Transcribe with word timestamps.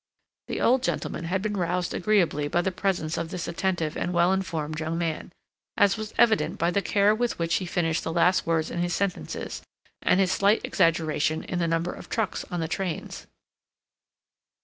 The 0.47 0.59
old 0.61 0.81
gentleman 0.81 1.25
had 1.25 1.43
been 1.43 1.55
roused 1.55 1.93
agreeably 1.93 2.47
by 2.47 2.63
the 2.63 2.71
presence 2.71 3.17
of 3.19 3.29
this 3.29 3.47
attentive 3.47 3.95
and 3.95 4.11
well 4.13 4.33
informed 4.33 4.79
young 4.79 4.97
man, 4.97 5.31
as 5.77 5.95
was 5.95 6.11
evident 6.17 6.57
by 6.57 6.71
the 6.71 6.81
care 6.81 7.13
with 7.13 7.37
which 7.37 7.53
he 7.57 7.67
finished 7.67 8.03
the 8.03 8.11
last 8.11 8.47
words 8.47 8.71
in 8.71 8.79
his 8.79 8.95
sentences, 8.95 9.61
and 10.01 10.19
his 10.19 10.31
slight 10.31 10.61
exaggeration 10.63 11.43
in 11.43 11.59
the 11.59 11.67
number 11.67 11.93
of 11.93 12.09
trucks 12.09 12.43
on 12.49 12.61
the 12.61 12.67
trains. 12.67 13.27